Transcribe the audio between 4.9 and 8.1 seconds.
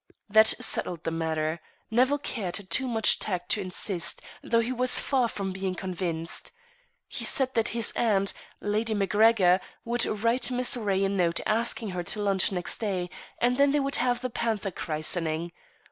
far from being convinced. He said that his